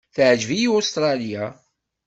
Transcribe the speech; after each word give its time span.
Teɛjeb-iyi 0.15 0.69
Ustṛalya. 0.77 1.45